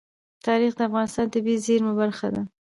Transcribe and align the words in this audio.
تاریخ 0.45 0.71
د 0.75 0.81
افغانستان 0.89 1.25
د 1.27 1.31
طبیعي 1.35 1.63
زیرمو 1.65 1.93
برخه 2.01 2.27
ده. 2.35 2.41